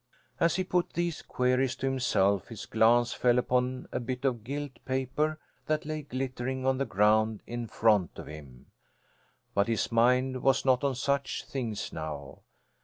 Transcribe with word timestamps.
As 0.39 0.55
he 0.55 0.63
put 0.63 0.93
these 0.93 1.21
queries 1.21 1.75
to 1.75 1.85
himself 1.85 2.47
his 2.47 2.65
glance 2.65 3.13
fell 3.13 3.37
upon 3.37 3.87
a 3.91 3.99
bit 3.99 4.25
of 4.25 4.43
gilt 4.43 4.83
paper 4.83 5.37
that 5.67 5.85
lay 5.85 6.01
glittering 6.01 6.65
on 6.65 6.79
the 6.79 6.85
ground 6.87 7.43
in 7.45 7.67
front 7.67 8.17
of 8.17 8.25
him. 8.25 8.65
But 9.53 9.67
his 9.67 9.91
mind 9.91 10.41
was 10.41 10.65
not 10.65 10.83
on 10.83 10.95
such 10.95 11.45
things 11.45 11.93
now. 11.93 12.39